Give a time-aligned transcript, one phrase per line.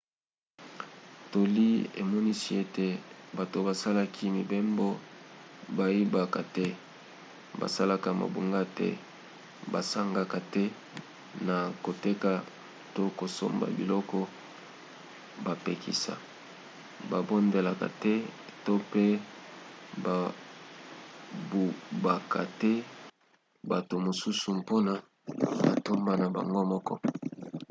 [1.31, 1.69] toli
[2.01, 2.87] emonisi ete
[3.37, 4.87] bato basalaki mibembo
[5.77, 6.65] bayibaka te
[7.59, 8.87] basalaka mabunga te
[9.71, 10.63] basangaka te
[11.47, 12.31] na koteka
[12.95, 14.17] to kosomba biloko
[15.45, 16.13] bapekisa
[17.11, 18.13] babondelaka te
[18.63, 19.05] to mpe
[20.05, 22.71] babubaka te
[23.71, 24.93] bato mosusu mpona
[25.65, 26.93] matomba na bango moko